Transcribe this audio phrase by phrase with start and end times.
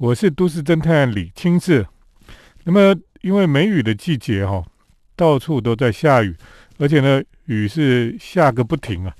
[0.00, 1.84] 我是都市侦探李清志。
[2.62, 4.64] 那么，因为梅雨的季节哈，
[5.16, 6.36] 到处都在下雨，
[6.78, 9.12] 而且呢，雨是下个不停啊。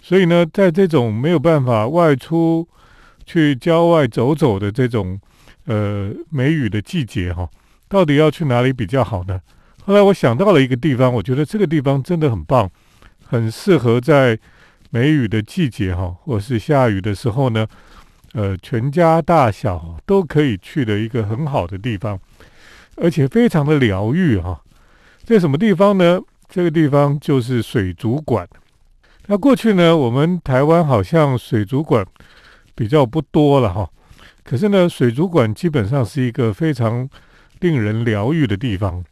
[0.00, 2.66] 所以呢，在这种没有办法外出
[3.26, 5.20] 去郊外走走的这种
[5.66, 7.46] 呃梅雨的季节哈，
[7.86, 9.38] 到底要去哪里比较好呢？
[9.84, 12.70] 后来我想到了一个地方，我觉得这个地方真的很棒，
[13.26, 14.38] 很适合在
[14.88, 17.66] 梅雨的季节哈，或是下雨的时候呢，
[18.36, 22.20] 呃，全家大小都可以去的一个很好的地方，
[22.96, 24.60] 而且非常的疗愈哈。
[25.24, 26.20] 在什么地方呢？
[26.46, 28.46] 这个地方就是水族馆。
[29.28, 32.06] 那过去呢，我们台湾好像水族馆
[32.74, 33.88] 比较不多了哈，
[34.44, 37.08] 可是呢，水族馆基本上是一个非常
[37.60, 39.02] 令人疗愈的地方。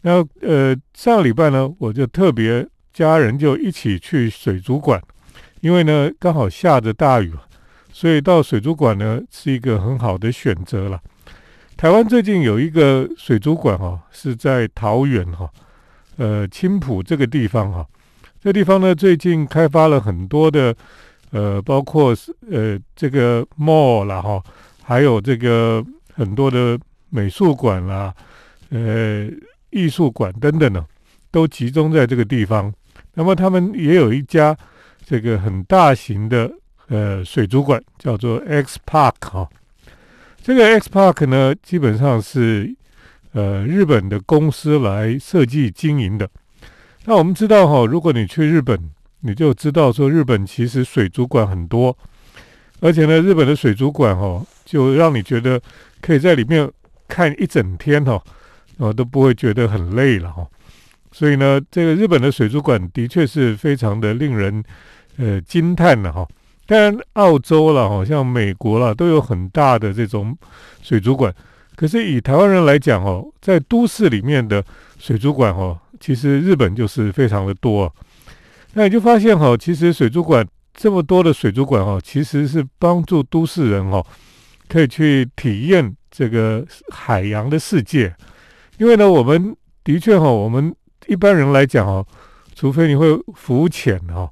[0.00, 4.98] 那呃，上个礼拜呢，我就特别家人就一起去水族馆，
[5.60, 7.30] 因为呢刚好下着大雨，
[7.94, 11.00] 所以到水族馆呢是一个很好的选择了。
[11.76, 15.48] 台湾最近有一个水族馆哈，是在桃园哈，
[16.16, 17.86] 呃青浦这个地方哈，
[18.42, 20.74] 这地方呢最近开发了很多的
[21.30, 24.42] 呃，包括是呃这个 mall 啦哈，
[24.82, 25.80] 还有这个
[26.12, 26.76] 很多的
[27.10, 28.12] 美术馆啦，
[28.70, 29.30] 呃。
[29.70, 30.86] 艺术馆等等呢，
[31.32, 32.72] 都集中在这个地方。
[33.14, 34.56] 那么他们也有一家
[35.04, 36.48] 这个很大型的
[36.88, 39.48] 呃水族馆，叫做 X Park 哈。
[40.42, 42.74] 这个 X Park 呢，基本上是
[43.32, 46.28] 呃日本的公司来设计经营的。
[47.04, 48.78] 那我们知道哈，如果你去日本，
[49.20, 51.96] 你就知道说日本其实水族馆很多，
[52.80, 55.60] 而且呢，日本的水族馆哈，就让你觉得
[56.00, 56.70] 可以在里面
[57.08, 58.22] 看一整天哈。
[58.78, 60.44] 哦，都不会觉得很累了哈，
[61.12, 64.64] 所以呢，这个日本的水族馆的确是非常的令人
[65.16, 66.26] 呃惊叹的哈。
[66.66, 70.36] 当然，澳洲了好，像美国了，都有很大的这种
[70.82, 71.34] 水族馆。
[71.76, 74.64] 可是以台湾人来讲哦，在都市里面的
[74.98, 77.92] 水族馆哦，其实日本就是非常的多。
[78.74, 84.04] 那你就发现哈，其实水族馆这么多的水族馆哈，其实是帮助都市人哈，
[84.68, 88.14] 可以去体验这个海洋的世界。
[88.78, 90.74] 因为呢，我们的确哈，我们
[91.06, 92.04] 一般人来讲哈，
[92.54, 94.30] 除非你会浮潜哈，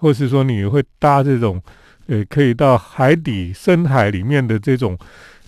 [0.00, 1.62] 或是说你会搭这种
[2.06, 4.98] 呃可以到海底深海里面的这种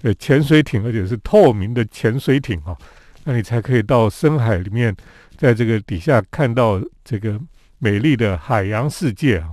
[0.03, 2.77] 呃潜水艇，而且是透明的潜水艇哈，
[3.25, 4.95] 那你才可以到深海里面，
[5.37, 7.41] 在这个底下看到这个
[7.79, 9.49] 美丽的海洋世界啊。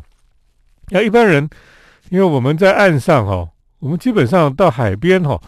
[0.90, 1.50] 那一般人，
[2.10, 3.50] 因为我们在岸上哈，
[3.80, 5.42] 我们基本上到海边哈，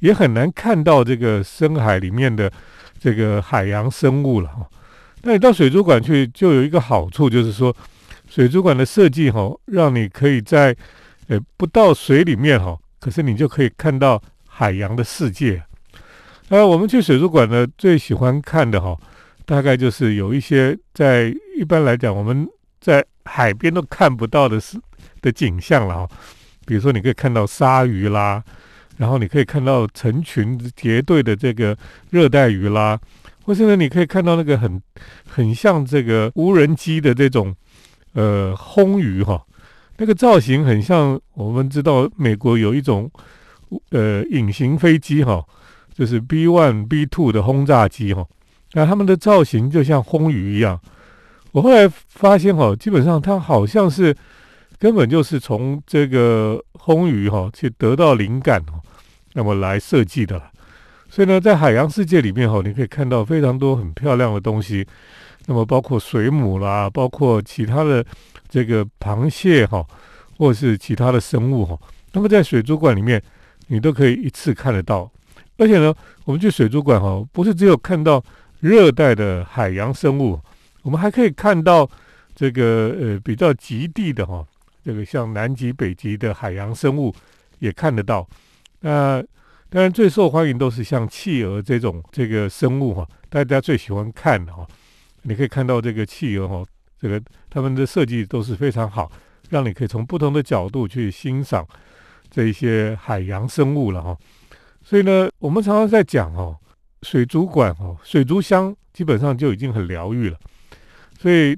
[0.00, 2.52] 也很难看到这个深海里面的。
[3.02, 4.68] 这个海洋生物了哈，
[5.22, 7.74] 那你到水族馆去就有一个好处，就是说
[8.30, 10.74] 水族馆的设计哈，让你可以在
[11.26, 15.60] 呃不到水里面哈，可是你就可以看到海洋的世界。
[16.48, 18.96] 那我们去水族馆呢，最喜欢看的哈，
[19.44, 22.48] 大概就是有一些在一般来讲我们
[22.80, 24.78] 在海边都看不到的是
[25.20, 26.08] 的景象了哈，
[26.64, 28.42] 比如说你可以看到鲨鱼啦。
[28.96, 31.74] 然后你可以看到成群结队的这个
[32.10, 33.00] 热带鱼啦，
[33.44, 34.78] 或是呢，你可以看到那个很
[35.26, 37.56] 很像这个无人机的这种
[38.14, 39.42] 呃轰鱼哈，
[39.98, 43.10] 那个造型很像我们知道美国有一种
[43.90, 45.44] 呃隐形飞机哈，
[45.92, 48.26] 就是 B one B two 的轰炸机哈，
[48.72, 50.80] 那他们的造型就像轰鱼一样。
[51.52, 54.16] 我后来发现哈，基本上它好像是
[54.78, 58.80] 根本就是从这个轰鱼哈去得到灵感哈。
[59.34, 60.50] 那么来设计的了，
[61.08, 64.84] 所以呢，在海洋世界里面哈，你可以看到非常多很漂亮的东西。
[65.46, 68.04] 那么包括水母啦，包括其他的
[68.48, 69.84] 这个螃蟹哈，
[70.38, 71.78] 或是其他的生物哈。
[72.12, 73.22] 那么在水族馆里面，
[73.68, 75.10] 你都可以一次看得到。
[75.58, 78.22] 而且呢，我们去水族馆哈，不是只有看到
[78.60, 80.40] 热带的海洋生物，
[80.82, 81.88] 我们还可以看到
[82.34, 84.46] 这个呃比较极地的哈，
[84.84, 87.14] 这个像南极、北极的海洋生物
[87.58, 88.26] 也看得到。
[88.80, 89.22] 那
[89.68, 94.66] 当然最受欢迎都是像企鹅这种这个生物哈，大家最喜欢看的哈。
[95.22, 96.64] 你可以看到这个企鹅哈，
[96.98, 99.10] 这个他们的设计都是非常好，
[99.48, 101.66] 让你可以从不同的角度去欣赏
[102.30, 104.16] 这一些海洋生物了哈。
[104.82, 106.56] 所以呢，我们常常在讲哦，
[107.02, 110.38] 水族馆哦，水族箱基本上就已经很疗愈了。
[111.18, 111.56] 所以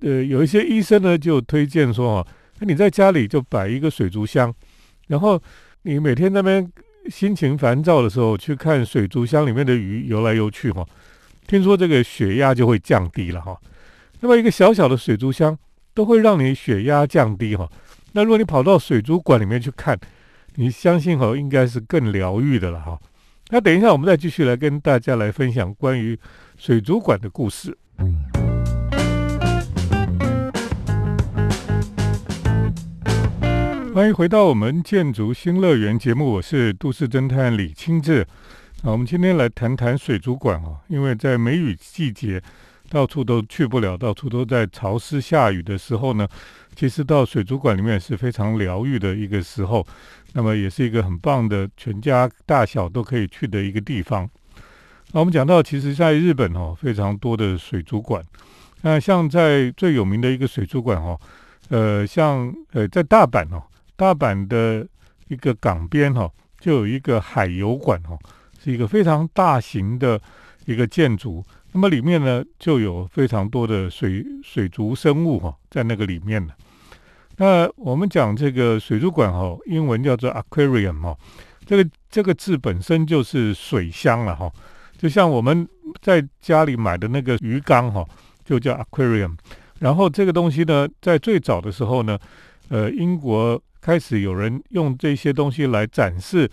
[0.00, 2.26] 呃，有一些医生呢就推荐说哦，
[2.58, 4.54] 那你在家里就摆一个水族箱，
[5.08, 5.40] 然后。
[5.84, 6.70] 你每天那边
[7.10, 10.86] 心情烦躁的时候，去看水族箱里面的鱼游来游去哈，
[11.52, 13.54] 听说这个血压就会降低了哈。
[14.20, 15.54] 那么一个小小的水族箱
[15.92, 17.68] 都会让你血压降低哈。
[18.12, 20.00] 那如果你跑到水族馆里面去看，
[20.54, 22.98] 你相信哦，应该是更疗愈的了哈。
[23.50, 26.18] 那等一下，我们再继续来跟大家来分享关于
[26.56, 27.76] 水族馆的故事。
[33.94, 38.26] 欢迎回到我们建筑新乐园节目，我是都市侦探李清志。
[38.84, 42.42] 好我们今天来谈谈水族馆哦，因为在梅雨季节，
[42.90, 46.26] 到处都去不了，到处都在潮湿下雨的时候呢，
[46.74, 49.86] 其实到水族馆里面是非常疗愈的一个时候。
[50.32, 54.28] 那么也是一个很棒的，全家大小都可以去的一个地方。
[55.12, 58.20] 那我们讲到，其实在日本哦，非常多的水族馆。
[58.80, 61.16] 那像在最有名的一个水族馆哦，
[61.68, 63.62] 呃，像呃在大阪哦，
[63.94, 64.84] 大阪的
[65.28, 68.18] 一个港边哈，就有一个海游馆哦，
[68.62, 70.20] 是一个非常大型的
[70.66, 71.42] 一个建筑。
[71.72, 76.52] 那么里面呢，就有非常多的水水族生物哈，在那个里面呢。
[77.38, 81.16] 那我们讲这个水族馆哈，英文叫做 aquarium 哈，
[81.64, 84.52] 这个这个字本身就是水箱了哈，
[84.98, 85.66] 就像我们
[86.02, 88.06] 在家里买的那个鱼缸哈，
[88.44, 89.34] 就叫 aquarium。
[89.78, 92.18] 然后这个东西呢，在最早的时候呢，
[92.68, 96.48] 呃，英国开始有人用这些东西来展示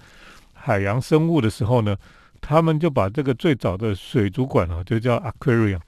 [0.70, 1.98] 海洋生物的时候呢，
[2.40, 5.80] 他们就把这个最早的水族馆哈，就叫 aquarium。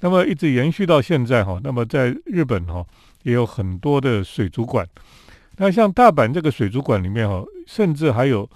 [0.00, 2.84] 那么一直延续到现在哈，那么在日本哈。
[3.22, 4.86] 也有很多的水族馆，
[5.58, 8.48] 那像大阪这个水族馆里面哈，甚至还有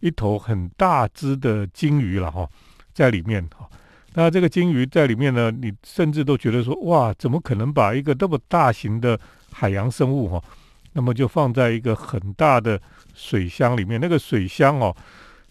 [0.00, 2.44] 一头很大只的金鱼了哈，
[2.92, 3.68] 在里面哈。
[4.14, 9.16] 那这个金鱼在里面呢，你甚至都觉得说，哇，怎么可能把一个这么大型的
[9.52, 10.42] 海洋生物哈，
[10.92, 12.80] 那么就放在一个很大的
[13.14, 14.00] 水箱里面？
[14.00, 14.94] 那个水箱哦，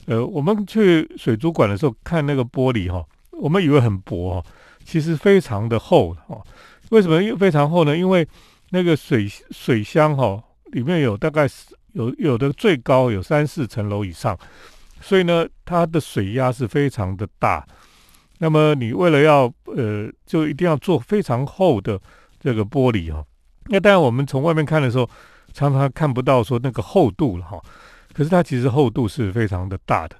[0.05, 4.49] 呃，我们去水族馆的时候看那个玻璃哈，我们以为很薄哈，
[4.83, 6.41] 其实非常的厚哈。
[6.89, 7.97] 为什么又非常厚呢？
[7.97, 8.27] 因为
[8.69, 10.41] 那个水水箱哈，
[10.71, 11.47] 里面有大概
[11.93, 14.37] 有有的最高有三四层楼以上，
[15.01, 17.65] 所以呢，它的水压是非常的大。
[18.39, 21.99] 那么你为了要呃，就一定要做非常厚的
[22.39, 23.23] 这个玻璃哈。
[23.69, 25.09] 那当然我们从外面看的时候，
[25.53, 27.61] 常常看不到说那个厚度了哈。
[28.13, 30.15] 可是它其实厚度是非常的大的。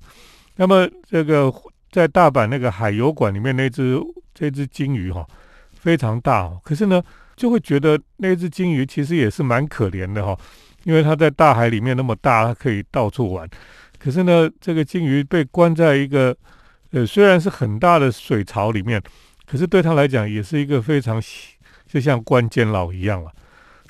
[0.56, 1.54] 那么这个
[1.92, 4.00] 在大阪那个海游馆里面那只
[4.34, 5.26] 这只金鱼哈，
[5.74, 6.60] 非常大哦。
[6.64, 7.02] 可是呢。
[7.38, 10.36] 就会觉得那只金鱼其实也是蛮可怜的哈，
[10.86, 13.48] 因为它在大海里面那么大，它可以到处玩。
[14.00, 16.36] 可是呢，这个金鱼被关在一个
[16.90, 19.00] 呃虽然是很大的水槽里面，
[19.46, 21.22] 可是对它来讲也是一个非常
[21.86, 23.32] 就像关监牢一样了。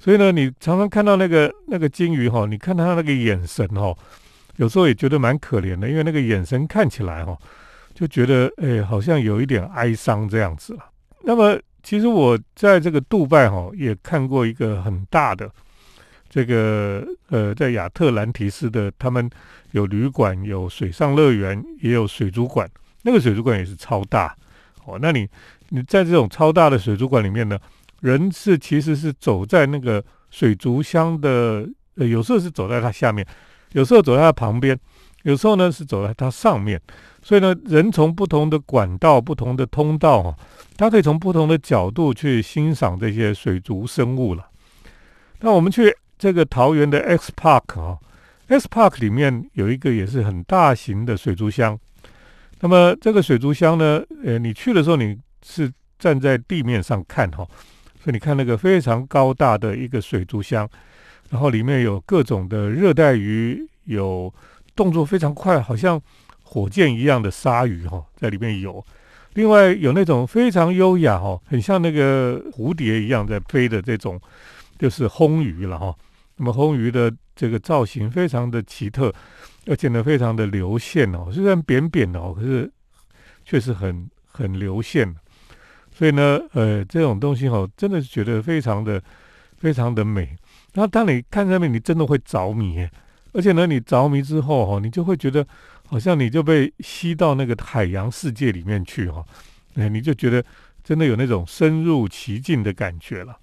[0.07, 3.94] 所以呢，你常常看到那个那个金鱼哈，你看它那个眼神哈，
[4.56, 7.38] 有时候也觉得蛮可怜的，因为那个眼神看起来哈，
[7.94, 10.80] 就觉得哎好像有一点哀伤这样子了。
[11.24, 11.59] 那么。
[11.83, 15.50] 其实我在这个杜拜哈也看过一个很大的
[16.27, 19.30] 这个呃，在亚特兰提斯的，他们
[19.71, 22.69] 有旅馆、有水上乐园，也有水族馆。
[23.04, 24.36] 那个水族馆也是超大
[24.83, 25.00] 哦。
[25.01, 25.25] 那你
[25.69, 27.57] 你在这种超大的水族馆里面呢，
[28.02, 33.26] 人是其实是走在那个水族箱的，呃，有时候是走在它下面，
[33.74, 34.78] 有时候走在它旁边，
[35.24, 36.82] 有时候呢是走在它上面。
[37.24, 40.34] 所以呢，人从不同的管道、不同的通道哈，
[40.78, 44.48] 他可以从不同的角度去欣赏这些水族生物了。
[45.42, 47.98] 那我们去这个桃园的 X Park 啊
[48.48, 51.78] ，X Park 里面有一个也是很大型的水族箱。
[52.62, 55.69] 那么这个水族箱呢，呃，你去的时候你是
[56.00, 57.45] 站在地面上看哈，
[58.01, 60.69] 所以你看那个非常高大的一个水族箱，
[61.30, 64.33] 然后里面有各种的热带鱼，有
[64.75, 66.01] 动作非常快，好像。
[66.49, 68.81] 火箭一样的鲨鱼哈，在里面有，
[69.33, 74.18] 另外有那种非常优雅哈，很像那个蝴蝶一样在飞的这种，
[74.80, 75.94] 就是红鱼了哈。
[76.37, 79.13] 那么红鱼的这个造型非常的奇特，
[79.66, 82.71] 而且呢非常的流线哦，虽然扁扁的哦，可是
[83.44, 85.13] 确实很很流线。
[85.97, 89.01] 所以呢，呃，这种东西哈，真的是觉得非常的
[89.57, 90.35] 非常的美。
[90.73, 92.87] 然后当你看上面，你真的会着迷，
[93.33, 95.45] 而且呢，你着迷之后哈，你就会觉得。
[95.89, 99.23] 好像你就被吸到那个海洋世界里面去哈，
[99.75, 100.44] 哎，你就觉得
[100.83, 103.37] 真的有那种深入其境的感觉了。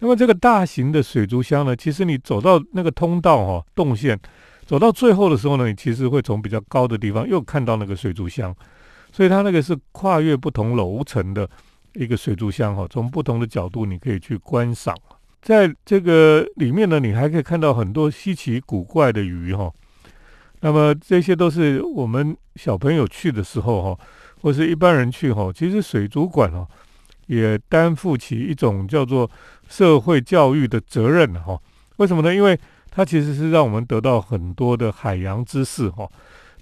[0.00, 4.18] 那么这个大型的水族箱呢，其实你走到那个通道哈，动线
[4.66, 8.52] 走到最后的时候呢，你其实会从比较高的地方又看到那个水族箱，
[9.12, 11.48] 所以它那个是跨越不同楼层的
[11.94, 14.94] 一个水族箱哈，从不同的角度你可以去观赏。
[15.42, 19.72] 在这个里面呢，你还可以看到很多稀奇古怪的鱼哈。
[20.60, 24.04] 那么这些都是我们小朋友去的时候哈，
[24.42, 26.68] 或是一般人去哈，其实水族馆哦
[27.26, 29.30] 也担负起一种叫做
[29.68, 31.58] 社会教育的责任哈。
[31.96, 32.34] 为什么呢？
[32.34, 32.58] 因为
[32.90, 36.06] 它其实是让我们得到很多的海洋知识哈。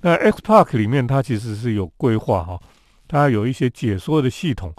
[0.03, 2.61] 那 X Park 里面它其实是有规划哈，
[3.09, 4.73] 它有一些解说的系统，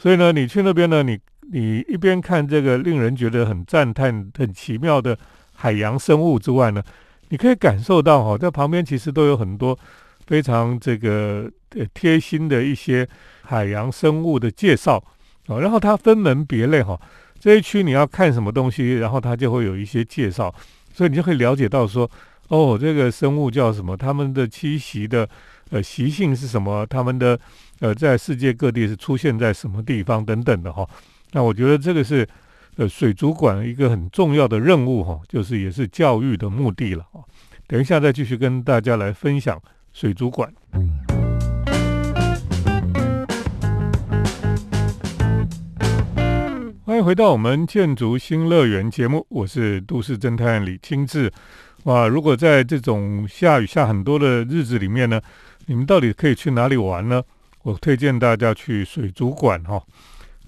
[0.00, 1.20] 所以呢，你去那边呢，你
[1.52, 5.14] 你一边看这个令人觉得很赞叹、很奇妙的
[5.52, 6.82] 海洋生物之外呢，
[7.28, 9.78] 你可以感受到哈，在旁边其实都有很多
[10.26, 13.06] 非常这个呃贴心的一些
[13.42, 14.96] 海洋生物的介绍
[15.48, 16.98] 啊，然后它分门别类哈，
[17.38, 20.54] 这一区你要看什么东西，然后它就会有一些介绍，
[20.94, 22.10] 所以你就可以了解到说。
[22.48, 23.96] 哦，这个生物叫什么？
[23.96, 25.28] 它们的栖息的
[25.70, 26.84] 呃习性是什么？
[26.90, 27.38] 它们的
[27.80, 30.88] 呃在世界各地是出现在什么地方等等的哈。
[31.32, 32.26] 那我觉得这个是
[32.76, 37.20] 呃水族馆一个很重要的任务哈，就是也是教育的目的了啊。
[37.66, 39.60] 等一下再继续跟大家来分享
[39.92, 40.52] 水族馆。
[46.84, 51.32] 欢迎回到我们建筑新乐园节目，我是都市侦探李清志。
[51.84, 55.20] 哇，如果在这种下雨下很多的日子里面呢，
[55.66, 57.22] 你们到底可以去哪里玩呢？
[57.62, 59.82] 我推荐大家去水族馆哈。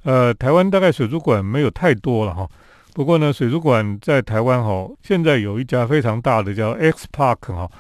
[0.05, 2.49] 呃，台湾大概水族馆没有太多了哈。
[2.95, 7.71] 不过呢，水族馆在台湾哈，现在有一家非常大的叫 X Park 哈，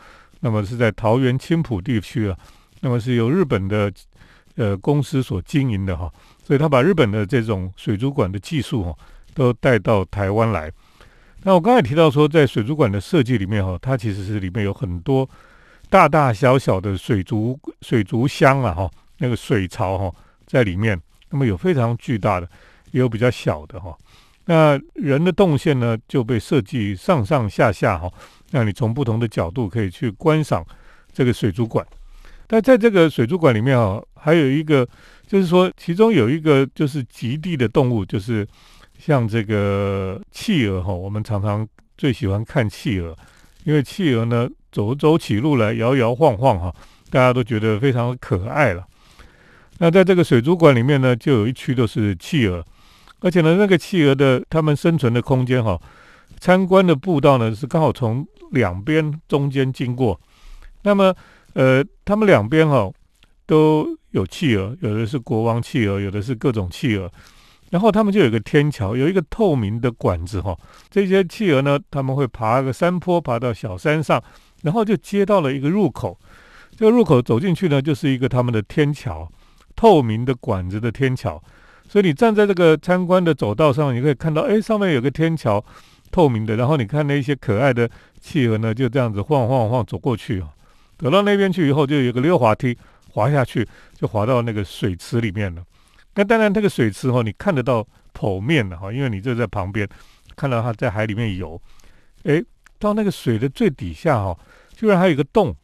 [0.40, 2.38] 那么是在桃园青浦地区啊，
[2.80, 3.92] 那么是由日本的
[4.56, 6.10] 呃公司所经营的哈，
[6.42, 8.96] 所以他把日本的这种水族馆的技术哈，
[9.34, 10.72] 都带到台湾来。
[11.42, 15.28] 那我刚才提到说，在水族馆的设计里面哈，它其实是里面有很多
[15.90, 18.90] 大大小小的水族水族箱啊哈，
[19.22, 20.12] 那个水槽哈
[20.44, 21.00] 在里面。
[21.30, 22.46] 那么有非常巨大的，
[22.90, 23.96] 也有比较小的哈。
[24.44, 28.12] 那人的动线呢就被设计上上下下哈，
[28.50, 30.62] 让你从不同的角度可以去观赏
[31.12, 31.86] 这个水族馆。
[32.46, 34.86] 但在这个水族馆里面啊，还有一个
[35.26, 38.46] 就是说，其中有一个就是极地的动物，就是。
[38.98, 41.66] 像这个企鹅哈，我们常常
[41.98, 43.16] 最喜欢看企鹅，
[43.64, 46.72] 因为企鹅呢走走起路来摇摇晃晃哈，
[47.10, 48.86] 大家都觉得非常可爱了。
[49.82, 52.64] 那在这个水族馆里面呢，就有一区都是企鹅，
[53.18, 55.76] 而且呢，那个企鹅的它们生存的空间哈，
[56.38, 60.20] 参观的步道呢是刚好从两边中间经过。
[60.82, 61.12] 那么
[61.54, 62.88] 呃，它们两边哈
[63.44, 67.10] 都有企鹅，有的是国王企鹅，有的是各种企鹅。
[67.70, 70.56] 然后他们就有个天桥，有一个透明的管子哈。
[70.90, 74.22] 这些企鹅呢，他们会爬个山坡，爬到小山上，
[74.62, 76.16] 然后就接到了一个入口。
[76.76, 79.28] 这个入口走进去呢，就是一个他们的天桥，
[79.76, 81.42] 透明的管子的天桥。
[81.88, 85.62] 所以你站在这个参观的走道上，你可以看到，哎，上面有个天桥，
[86.10, 86.56] 透明的。
[86.56, 90.48] 然后你看那些可爱的企鹅呢，就这样子晃晃晃走过去啊。
[90.98, 92.78] 走到那边去以后，就有个溜滑梯，
[93.10, 95.62] 滑下去就滑到那个水池里面了。
[96.14, 97.86] 那当然，这个水池哈，你看得到
[98.16, 99.86] 剖面的哈，因为你就在旁边
[100.34, 101.60] 看到它在海里面游。
[102.22, 102.42] 诶，
[102.78, 104.38] 到那个水的最底下哈，
[104.74, 105.54] 居然还有一个洞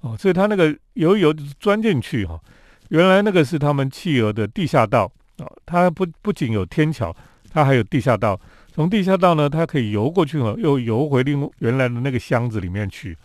[0.00, 2.40] 哦，所以它那个游一游就是钻进去哈。
[2.88, 7.14] 原来那个是他们企鹅的地下道啊，它不不仅有天桥，
[7.50, 8.40] 它还有地下道。
[8.72, 13.16] 从地下道呢，它可以游过去哈，又游回另原来的那个箱子里面去。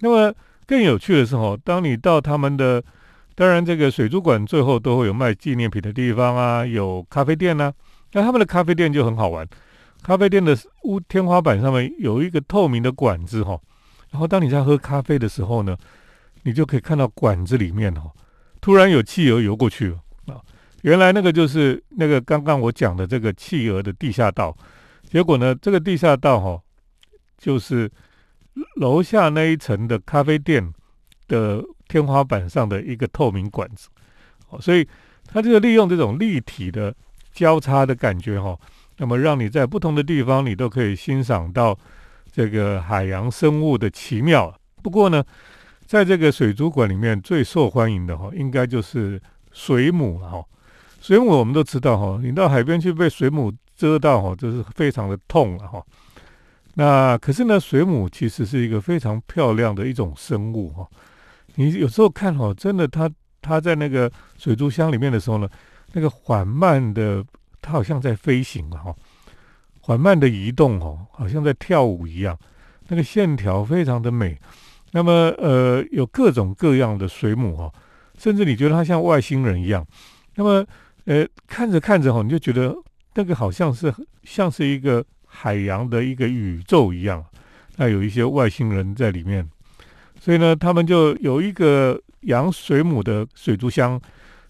[0.00, 0.34] 那么
[0.66, 2.82] 更有趣的是哈，当你到他们的
[3.34, 7.72] 当然，这个水族馆最后都会有卖纪念品的地方啊，有咖啡店呢。
[8.12, 9.46] 那他们的咖啡店就很好玩，
[10.02, 13.58] 咖啡店的屋天花板上面有一个透明的管子哈。
[14.10, 15.76] 然后当你在喝咖啡的时候呢，
[16.42, 18.10] 你就可以看到管子里面哈，
[18.60, 20.40] 突然有企鹅游过去了啊。
[20.82, 24.56] 原来那个就是那个刚刚我讲的这个企鹅的地下道。
[25.04, 26.62] 结果呢，这个地下道哈，
[27.38, 27.90] 就是
[28.76, 30.72] 楼下那一层的咖啡店
[31.28, 31.64] 的。
[31.90, 33.88] 天花板上的一个透明管子，
[34.50, 34.86] 哦，所以
[35.26, 36.94] 它这个利用这种立体的
[37.32, 38.56] 交叉的感觉哈，
[38.98, 41.76] 那么让你在不同的地方你都可以欣赏到
[42.30, 44.56] 这个海洋生物的奇妙。
[44.84, 45.24] 不过呢，
[45.90, 49.20] 在这个水族馆里面最受欢迎的哈，应该就是
[49.50, 50.44] 水母了哈。
[51.00, 55.84] 水母我们都知道哈，你到海边去被水母蛰到哈，就是非常的痛了哈。
[56.74, 60.86] 那可是呢，水母其实是一个非常漂亮的一种生物哈。
[61.56, 63.10] 你有时候看哦，真的，它
[63.42, 65.48] 它在那个水族箱里面的时候呢，
[65.92, 67.24] 那个缓慢的，
[67.60, 68.94] 它好像在飞行哈，
[69.80, 72.38] 缓慢的移动哦，好像在跳舞一样，
[72.86, 74.38] 那个线条非常的美。
[74.92, 77.72] 那么呃，有各种各样的水母哈，
[78.18, 79.86] 甚至你觉得它像外星人一样。
[80.34, 80.64] 那么
[81.04, 82.74] 呃，看着看着哈，你就觉得
[83.14, 83.92] 那个好像是
[84.24, 87.24] 像是一个海洋的一个宇宙一样，
[87.76, 89.48] 那有一些外星人在里面。
[90.18, 94.00] 所以呢，他们就有一个养水母的水族箱，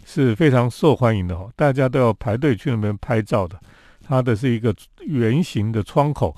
[0.05, 3.59] 是非常受欢迎的哈，大家都要排队去那边拍照的。
[4.03, 4.75] 它的是一个
[5.07, 6.35] 圆形的窗口，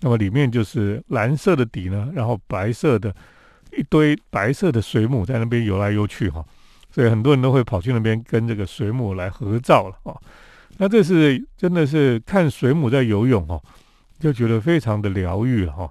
[0.00, 3.14] 那么里面就是蓝色的底呢，然后白色的
[3.76, 6.44] 一堆白色的水母在那边游来游去哈，
[6.90, 10.20] 所以很多人都会跑去那边跟这个水母来合照了哈。
[10.78, 13.62] 那这是真的是看水母在游泳哦，
[14.18, 15.90] 就觉得非常的疗愈哈。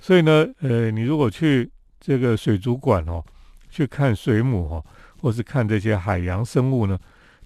[0.00, 3.24] 所以呢，呃，你如果去这个水族馆哦，
[3.70, 4.84] 去看水母哦，
[5.20, 6.98] 或是看这些海洋生物呢，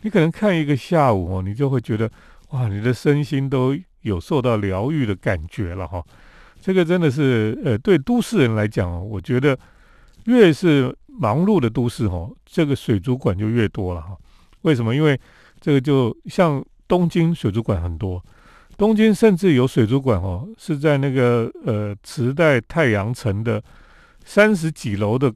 [0.02, 2.11] 你可能看一个下午哦，你就会觉得
[2.50, 6.02] 哇，你的身心都有受到疗愈的感觉了哈。
[6.61, 9.59] 这个真的是呃，对都市人来讲哦，我觉得
[10.25, 14.17] 越是忙碌的都市哦，这个水族馆就越多了哈。
[14.62, 14.95] 为什么？
[14.95, 15.19] 因为
[15.61, 18.23] 这个就像东京水族馆很多，
[18.77, 23.62] 东京甚至有水族馆哦，是在那个呃池袋太阳城的
[24.25, 25.33] 三十几楼的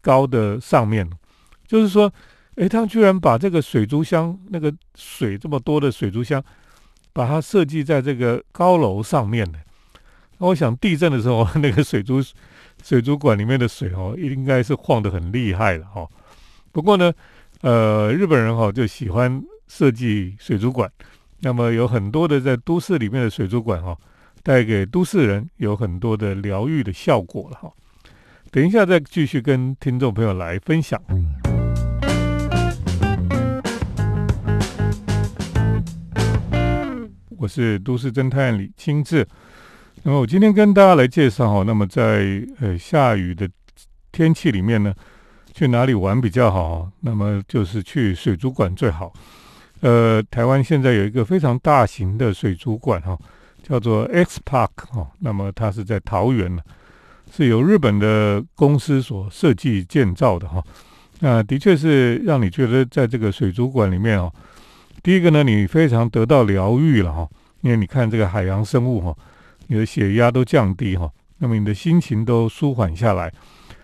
[0.00, 1.08] 高的上面，
[1.66, 2.10] 就是说，
[2.54, 6.42] 诶，他居然把这个水族箱那个水这么多的水族箱，
[7.12, 9.58] 把它设计在这个高楼上面的。
[10.40, 12.20] 那我想地震的时候， 那个水族
[12.82, 16.04] 水族馆里面的水哦，应该是晃得很厉害了哈。
[16.72, 17.12] 不过呢。
[17.62, 20.90] 呃，日本人哈就喜欢设计水族馆，
[21.40, 23.94] 那么有很多的在都市里面的水族馆哈，
[24.42, 27.70] 带给都市人有很多的疗愈的效果了哈。
[28.50, 30.98] 等一下再继续跟听众朋友来分享。
[37.36, 39.28] 我是都市侦探李清志，
[40.02, 43.48] 那么我今天跟大家来介绍哈，那么在呃下雨的
[44.12, 44.94] 天气里面呢。
[45.52, 46.88] 去哪里玩比较好？
[47.00, 49.12] 那么就是去水族馆最好。
[49.80, 53.18] 呃，台湾现在有一个非常大型的水族馆哈，
[53.62, 55.10] 叫做 X Park 哈。
[55.18, 56.62] 那么它是在桃园呢，
[57.30, 60.64] 是由日本的公司所设计建造的哈。
[61.18, 64.32] 那的确是让你觉得在这个水族馆里面哦，
[65.02, 67.28] 第一个呢，你非常得到疗愈了哈，
[67.60, 69.14] 因为你看这个海洋生物哈，
[69.72, 71.08] 你的血压都降低哈，
[71.38, 73.32] 那么你的心情都舒缓下来。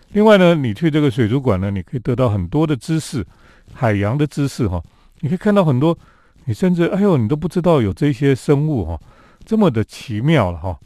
[0.09, 3.25] 另外呢，你去这个水族馆呢，你可以得到很多的知识，
[3.73, 4.83] 海洋的知识哈。
[5.21, 5.97] 你可以看到很多，
[6.47, 9.01] 你甚至哎呦，你都不知道有这些生物哈，
[9.45, 10.77] 这么的奇妙了哈。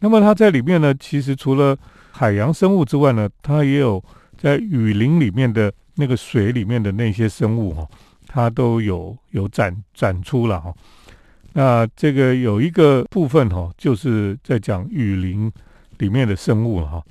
[0.00, 1.74] 那么它在里面呢，其实除了
[2.10, 4.04] 海洋生物之外呢，它也有
[4.36, 7.88] 在雨林里面的那个水里面的那些生物哈，
[8.26, 10.74] 它都有有展展出了哈。
[11.54, 15.52] 那这个有一个部分哈，就是在讲雨林
[15.98, 17.02] 里面的生物哈。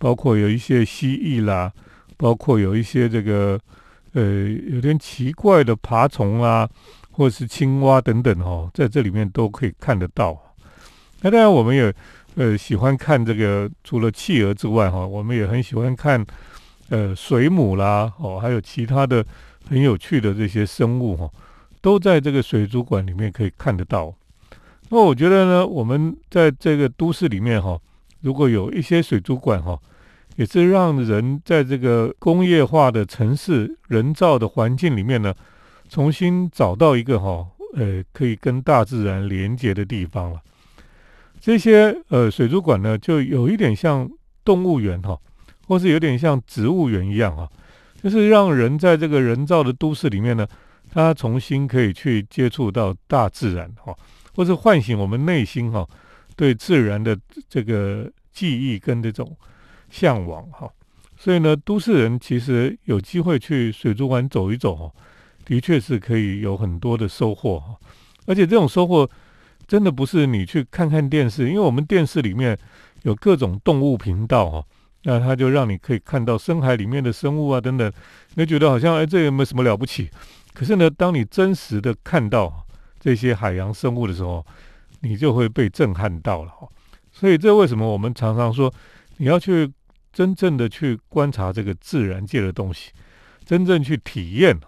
[0.00, 1.72] 包括有一些蜥蜴啦，
[2.16, 3.58] 包括有一些这个
[4.12, 6.68] 呃有点奇怪的爬虫啊，
[7.10, 10.40] 或者是青蛙等等哈，在这里面都可以看得到。
[11.20, 11.92] 那当然我们也
[12.36, 16.24] 呃喜欢看这个，除了企鹅之外哈，我们也很喜欢看
[16.90, 19.26] 呃水母啦，哦，还有其他的
[19.68, 21.28] 很有趣的这些生物哈，
[21.80, 24.14] 都在这个水族馆里面可以看得到。
[24.90, 27.78] 那我觉得呢，我们在这个都市里面哈。
[28.20, 29.78] 如果有一些水族馆哈，
[30.34, 35.32] 也是让人在这个工业化的城市、人造的环境里面呢，
[35.88, 40.40] 重新找到一个哈，呃，可以跟大自然连接的地方了。
[41.40, 44.10] 这些呃水族馆呢，就有一点像
[44.44, 45.16] 动物园哈，
[45.68, 47.48] 或是有点像植物园一样哈，
[48.02, 50.44] 就是让人在这个人造的都市里面呢，
[50.98, 53.96] 他重新可以去接触到大自然哈，
[54.34, 55.86] 或是唤醒我们内心哈。
[56.34, 59.36] 对自然的这个记忆跟这种
[59.90, 60.70] 向往哈，
[61.16, 64.92] 所以呢，都市人其实有机会去水族馆走一走哈，
[65.44, 67.76] 的确是可以有很多的收获哈。
[68.26, 69.08] 而且这种收获
[69.66, 72.56] 真的不是你去看看电视，因为我们电视里面
[73.02, 74.64] 有各种动物频道哈，
[75.02, 77.92] 那它就让你可以看到深海里面的生物啊等等，
[78.34, 80.08] 你觉得好像哎这有没有什么了不起？
[80.58, 82.66] 可是呢，当你真实的看到
[82.98, 84.44] 这些海洋生物的时候，
[85.02, 86.66] 你就会被震撼到了哈，
[87.12, 88.72] 所以这为什么我们常常说，
[89.18, 89.72] 你要去
[90.12, 92.90] 真正的去观察这个自然界的东西，
[93.44, 94.58] 真正去体验，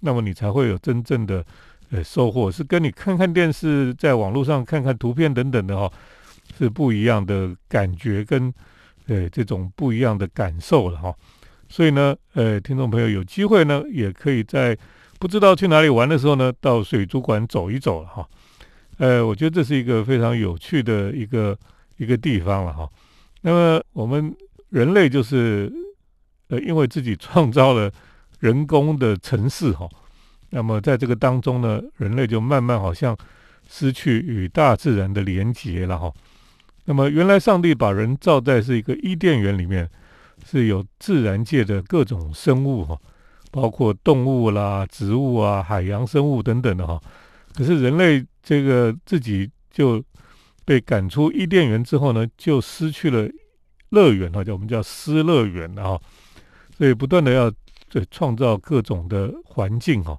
[0.00, 1.46] 那么你才会有真正的
[1.90, 5.92] 呃收获，是跟你看看电视，在网络上看看图片等等的哈，
[6.58, 8.52] 是不一样的感觉跟
[9.06, 11.14] 呃这种不一样的感受了哈。
[11.68, 14.76] 所以呢，呃，听众朋友有机会呢，也可以在
[15.18, 18.28] 不知道去哪里玩的时候呢，到水族馆走一走了哈。
[18.98, 21.56] 呃，我觉得这是一个非常有趣的一个
[21.96, 22.88] 一个地方了哈。
[23.42, 24.34] 那么我们
[24.70, 25.72] 人类就是
[26.48, 27.90] 呃，因为自己创造了
[28.40, 29.88] 人工的城市哈，
[30.50, 33.16] 那么在这个当中呢，人类就慢慢好像
[33.68, 36.12] 失去与大自然的连结了哈。
[36.84, 39.90] 那么原来上帝把人造在是一个伊甸园里面，
[40.44, 42.96] 是有自然界的各种生物哈，
[43.56, 47.00] 包括动物啦、植物啊、海洋生物等等的哈。
[47.54, 50.04] 可是人类这个自己就
[50.66, 53.26] 被赶出伊甸园之后呢，就失去了
[53.88, 56.00] 乐园哈，叫我们叫失乐园了哈。
[56.76, 57.50] 所以不断的要
[57.88, 60.18] 对创造各种的环境哈，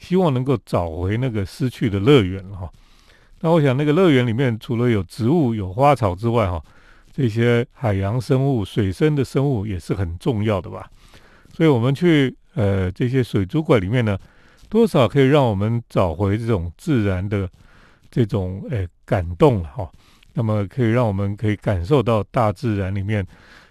[0.00, 2.68] 希望能够找回那个失去的乐园哈。
[3.42, 6.60] 那我想那个乐园里面除了有植物有花草之外哈，
[7.12, 10.90] 这些海洋生物、水生的生物也是很重要的吧。
[11.54, 14.18] 所以我们去呃这些水族馆里面呢，
[14.68, 17.48] 多少可以让我们找回这种自然的
[18.10, 19.90] 这种诶感动哈。
[20.34, 23.26] 那么可以让我们可以感受到大自然里面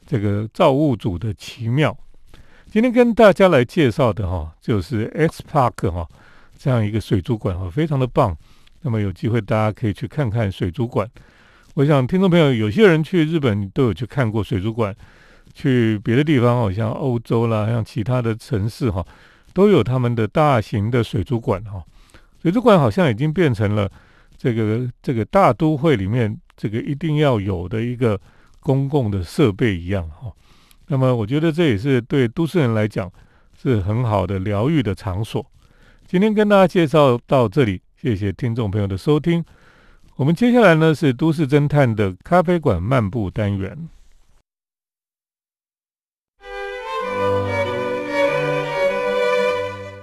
[0.06, 1.98] 这个造物主的奇妙。
[2.70, 6.08] 今天跟大家来介绍的哈，就是 X Park 哈
[6.58, 8.38] 这样一个水族馆哈，非常的棒。
[8.82, 11.10] 那么有机会大家可以去看看水族馆。
[11.74, 14.96] 我想听众朋友有些人去日本都有去看过水族馆，
[15.54, 19.06] 去别的地方好像欧洲啦，像其他的城市哈，
[19.54, 21.84] 都有他们的大型的水族馆哈。
[22.41, 23.89] 水族馆好像已经变成了
[24.38, 28.19] 这个这个大都会里面这个一定要有的一个
[28.60, 30.32] 公共的设备一样哈。
[30.88, 33.12] 那么，我觉得这也是对都市人来讲
[33.62, 35.45] 是很好的疗愈的场所。
[36.08, 39.43] 今天跟大家介绍到这里，谢谢听众朋友的收听。
[40.15, 43.88] 我们接下来呢是都市侦探的咖啡馆漫步单元。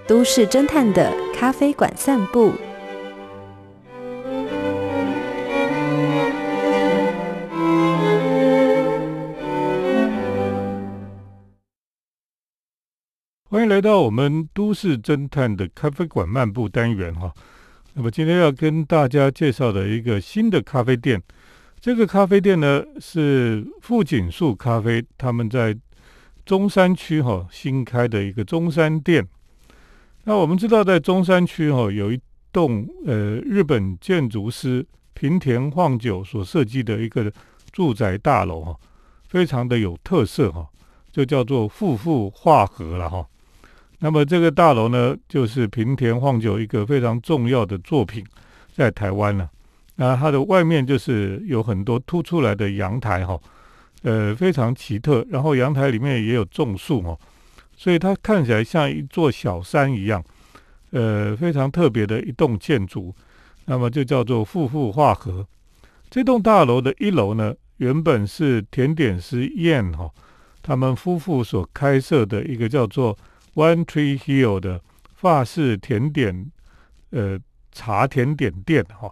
[0.09, 2.55] 都市侦探的咖啡馆散步。
[13.51, 17.31] 欢迎来到我们都市侦探的咖啡馆漫步单元哈。
[17.93, 21.23] 那么今天要跟大家介绍的一个新的咖啡店，
[21.79, 25.77] 这个咖啡店呢是富锦树咖啡，他们在
[26.47, 29.29] 中山区哈新开的一个中山店。
[30.29, 32.21] 那我们知道，在中山区哈有一
[32.53, 37.33] 栋呃日本建筑师平田晃久所设计的一个
[37.73, 38.77] 住宅大楼哈，
[39.27, 40.69] 非常的有特色哈，
[41.11, 43.27] 就叫做富富化合了哈。
[44.01, 48.23] 那么这个大楼呢，就是平田晃久一个非常重要的作品，
[48.75, 49.49] 在台湾呢。
[49.97, 53.41] 那它的外面就是有很多凸出来的阳台哈，
[54.03, 55.27] 呃，非常奇特。
[55.31, 57.19] 然后阳台里面也有种树哦，
[57.79, 60.23] 所以它看起来像一座小山一样，
[60.91, 63.15] 呃，非常特别的一栋建筑。
[63.65, 65.47] 那么就叫做富富化合。
[66.11, 70.11] 这栋大楼的一楼呢，原本是甜点师燕哈
[70.61, 73.17] 他们夫妇所开设的一个叫做。
[73.55, 74.81] One Tree Hill 的
[75.17, 76.53] 法式甜点，
[77.11, 77.37] 呃，
[77.73, 79.11] 茶甜点店哈。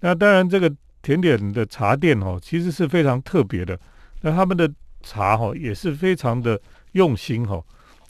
[0.00, 3.78] 那当然，这个甜点的茶店哈，其实是非常特别的。
[4.22, 4.68] 那他们的
[5.00, 6.60] 茶哈，也是非常的
[6.92, 7.62] 用心哈，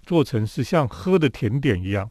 [0.04, 2.10] 做成是像喝的甜点一样，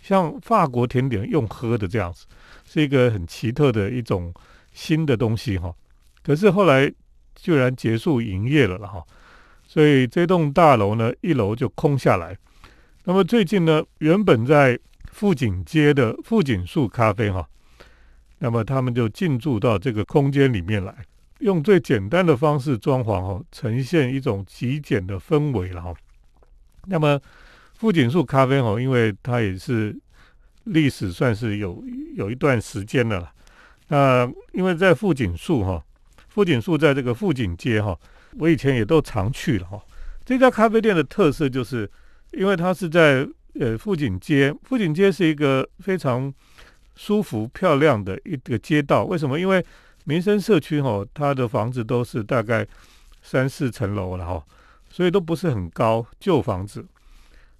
[0.00, 2.26] 像法国甜点用喝的这样子，
[2.64, 4.32] 是一个很奇特的一种
[4.72, 5.74] 新的东西哈。
[6.22, 6.92] 可是后来
[7.34, 9.02] 居然结束营业了了哈，
[9.66, 12.36] 所以这栋大楼呢，一楼就空下来。
[13.04, 14.78] 那么最近呢，原本在
[15.10, 17.48] 富锦街的富锦树咖啡哈，
[18.38, 20.94] 那么他们就进驻到这个空间里面来，
[21.40, 25.92] 用最简单的方式装潢哈，呈现一种极简的氛围了哈。
[26.86, 27.20] 那么
[27.74, 29.96] 富锦树咖啡哈，因为它也是
[30.64, 31.82] 历史算是有
[32.14, 33.32] 有一段时间的了。
[33.88, 35.82] 那因为在富锦树哈，
[36.28, 37.98] 富锦树在这个富锦街哈，
[38.38, 39.82] 我以前也都常去了哈。
[40.24, 41.90] 这家咖啡店的特色就是。
[42.34, 43.28] 因为它是在
[43.60, 46.32] 呃富锦街，富锦街是一个非常
[46.96, 49.04] 舒服漂亮的一个街道。
[49.04, 49.38] 为什么？
[49.38, 49.62] 因为
[50.04, 52.66] 民生社区哈，它的房子都是大概
[53.20, 54.42] 三四层楼了哈，
[54.92, 56.84] 所以都不是很高旧房子，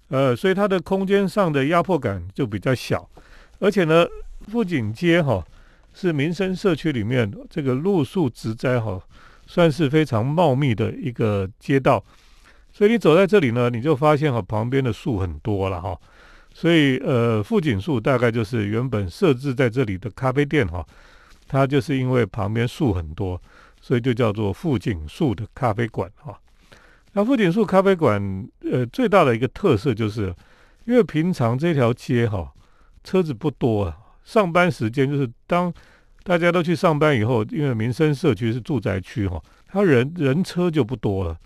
[0.09, 3.09] 呃，所以它的空间上的压迫感就比较小。
[3.59, 4.05] 而且呢，
[4.51, 5.43] 富锦街哈
[5.95, 9.01] 是民生社区里面这个路树植栽哈，
[9.47, 12.03] 算是非常茂密的一个街道。
[12.71, 15.99] 所以你走在这里呢，你就发现哈旁边的树很多了哈，
[16.53, 20.85] 所以呃富锦树大概就是原本设置在这里的咖啡店哈，
[21.47, 23.41] 它就是因为旁边树很多，
[23.81, 26.39] 所以就叫做富锦树的咖啡馆哈。
[27.13, 30.33] 那富锦树咖啡馆呃最大的一个特色就是，
[30.85, 32.51] 因为平常这条街哈
[33.03, 35.71] 车子不多啊，上班时间就是当
[36.23, 41.37] 大家都去上班以后，因为民生社区是住宅区哈，它人人车就不多了。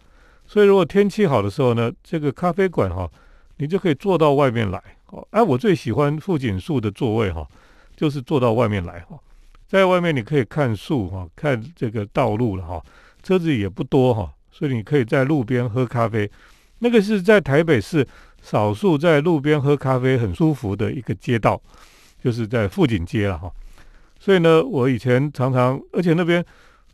[0.45, 3.09] 所以，如果天气好的时候呢，这个咖啡馆哈，
[3.57, 5.27] 你就可以坐到外面来哦。
[5.31, 7.45] 哎，我最喜欢富锦树的座位哈，
[7.97, 9.19] 就是坐到外面来哈，
[9.67, 12.81] 在外面你可以看树哈，看这个道路了哈，
[13.21, 16.29] 车子也不多哈，所以你可以在路边喝咖啡。
[16.79, 18.07] 那个是在台北市
[18.41, 21.61] 少数在路边喝咖啡很舒服的一个街道，
[22.23, 23.51] 就是在富锦街了哈。
[24.19, 26.43] 所以呢，我以前常常，而且那边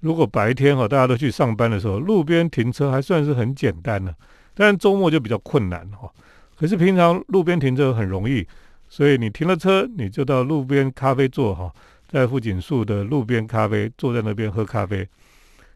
[0.01, 4.13] 如果白天哈大家都去上班的时候，路边停车还算是很简单的，
[4.53, 6.11] 但周末就比较困难哈。
[6.57, 8.45] 可是平常路边停车很容易，
[8.89, 11.71] 所以你停了车，你就到路边咖啡座哈，
[12.09, 15.07] 在富锦树的路边咖啡坐在那边喝咖啡，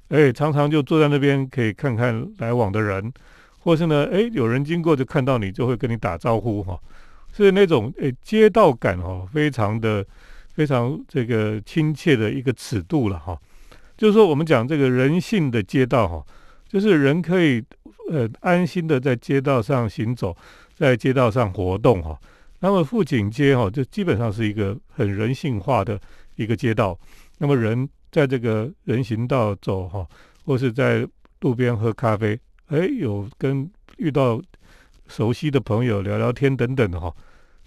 [0.10, 3.12] 哎，常常就坐在那边可以看看来往的人，
[3.60, 6.80] 或是呢，哎，有人经过就看到你就会跟你打招呼哈，
[7.32, 10.06] 是那种哎街道感哦，非常的
[10.54, 13.38] 非常这个亲切的一个尺度了哈，
[13.98, 16.26] 就是说我们讲这个人性的街道哈，
[16.67, 17.63] 就是人可以
[18.10, 20.36] 呃安心的在街道上行走。
[20.78, 22.15] 在街道上活动哈，
[22.60, 26.00] 那么富锦街哈就基本上是一个很人性化的
[26.36, 26.96] 一个街道。
[27.39, 30.03] 那么人在这个人行道走哈，
[30.43, 31.08] 或是在
[31.41, 34.41] 路边喝咖啡，哎，有跟遇到
[35.08, 37.13] 熟悉的朋友聊聊天等等的哈，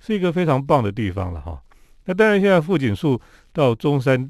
[0.01, 1.63] 是一个非常棒的地方了哈。
[2.07, 3.21] 那当然，现在富锦树
[3.53, 4.29] 到中山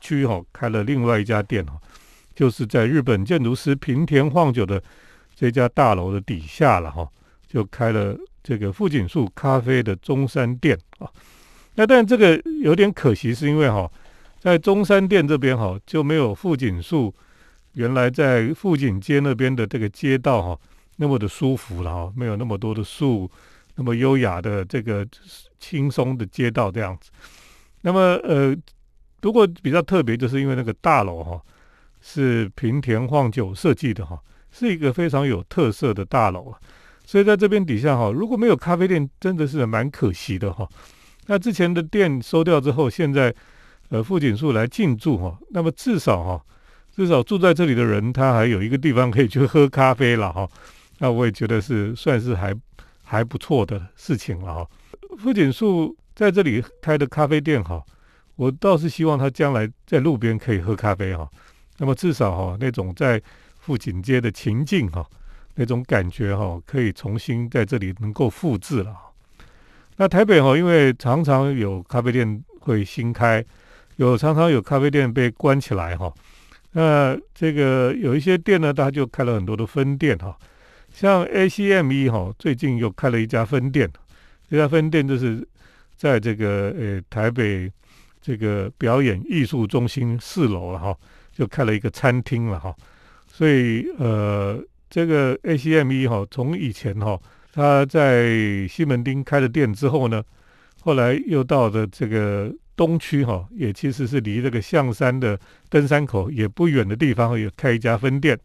[0.00, 1.80] 区哈开了另外一家店哈，
[2.34, 4.82] 就是在日本建筑师平田晃久的
[5.36, 7.08] 这家大楼的底下了哈。
[7.46, 11.08] 就开了这个富锦树咖啡的中山店啊，
[11.76, 13.88] 那但这个有点可惜，是因为哈，
[14.44, 17.12] 在中山店这边哈就没有富锦树
[17.72, 20.60] 原来在富锦街那边的这个街道哈
[20.96, 23.30] 那么的舒服了哈，没有那么多的树，
[23.76, 25.06] 那么优雅的这个
[25.58, 27.10] 轻松的街道这样子。
[27.80, 28.54] 那么呃，
[29.18, 31.40] 不过比较特别，就是因为那个大楼哈
[32.02, 34.20] 是平田晃久设计的哈，
[34.52, 36.60] 是一个非常有特色的大楼啊。
[37.06, 40.68] 所以在这边底下哈，如果没有咖啡店，真的是蛮可惜的哈。
[41.28, 43.34] 那之前的店收掉之后，现在
[43.94, 46.44] 呃富锦树来进驻哈，那么至少哈，
[46.96, 50.48] 至少住在这里的人，他还有一个地方可以去喝咖啡了哈。
[50.98, 52.52] 那我也觉得是算是还
[53.04, 54.68] 还不错的事情了哈。
[55.16, 57.80] 富锦树在这里开的咖啡店哈，
[58.34, 61.30] 我倒是希望他将来在路边可以喝咖啡哈。
[61.78, 63.22] 那么至少哈，那种在
[63.60, 65.06] 富锦街的情境哈。
[65.54, 68.92] 那种感觉哈，可以重新在这里能够复制了。
[69.94, 73.44] 那台北哈，因为常常有咖啡店会新开，
[73.96, 76.12] 有常常有咖啡店被关起来哈。
[76.72, 80.36] 那这个有一些店呢，它就开了很多的分店哈。
[80.92, 83.90] 像 ACME 哈，最近又开了一家分店，
[84.50, 85.46] 这家分店就是
[85.96, 87.70] 在这个呃台北
[88.20, 90.96] 这个表演艺术中心四楼了哈，
[91.32, 92.74] 就开了一个餐厅了哈。
[93.26, 94.62] 所以呃。
[94.90, 97.20] 这个 ACME 哈，从以前哈，
[97.52, 98.28] 他在
[98.68, 100.22] 西门町开了店之后呢，
[100.82, 108.38] 后来又到了这个东区哈，也其实是离这个象山的登山口也不远的地方，也开一家分店。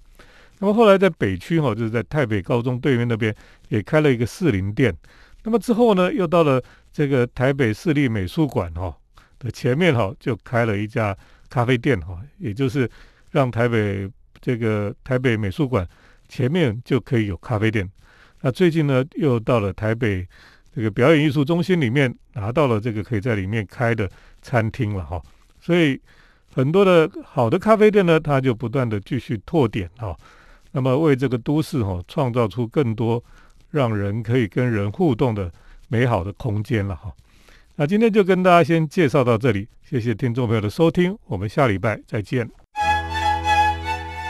[0.59, 3.33] 那么后来在北区哈，就是在台北高中对面那边
[3.69, 4.95] 也开了一个四林店。
[5.43, 6.61] 那么之后呢，又到了
[6.91, 8.95] 这个台北市立美术馆哈
[9.39, 11.17] 的前面哈，就开了一家
[11.49, 12.89] 咖啡店哈，也就是
[13.31, 14.09] 让台北
[14.41, 15.87] 这个台北美术馆。
[16.31, 17.89] 前面就可以有咖啡店，
[18.41, 20.23] 那最近呢又到了台北
[20.79, 24.09] 这个表演艺术中心里面拿到了这个可以在里面开的
[24.41, 25.21] 餐厅了哈，
[25.59, 25.99] 所以
[26.55, 30.15] 很多的好的咖啡店呢，它就不断的继续拓点哈，
[30.71, 33.21] 那么为这个都市哈创造出更多
[33.71, 35.51] 让人可以跟人互动的
[35.89, 37.11] 美好的空间了哈。
[37.75, 42.49] 那今天就跟大家先介绍到这里，谢谢听众朋友的收听，我们下礼拜再见。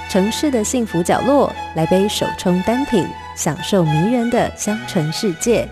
[0.10, 5.70] 城市的幸福角落，来杯手冲单品，享受迷人的香醇世界。